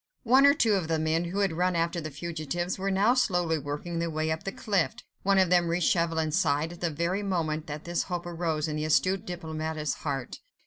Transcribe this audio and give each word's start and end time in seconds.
One 0.23 0.47
or 0.47 0.55
two 0.55 0.73
of 0.73 0.87
the 0.87 0.97
men, 0.97 1.25
who 1.25 1.41
had 1.41 1.51
run 1.53 1.75
after 1.75 2.01
the 2.01 2.09
fugitives, 2.09 2.79
were 2.79 2.89
now 2.89 3.13
slowly 3.13 3.59
working 3.59 3.99
their 3.99 4.09
way 4.09 4.31
up 4.31 4.45
the 4.45 4.51
cliff: 4.51 4.95
one 5.21 5.37
of 5.37 5.51
them 5.51 5.67
reached 5.67 5.91
Chauvelin's 5.91 6.39
side, 6.39 6.73
at 6.73 6.81
the 6.81 6.89
very 6.89 7.21
moment 7.21 7.67
that 7.67 7.83
this 7.83 8.01
hope 8.09 8.25
arose 8.25 8.67
in 8.67 8.77
the 8.77 8.85
astute 8.85 9.27
diplomatist's 9.27 9.97
heart. 10.01 10.39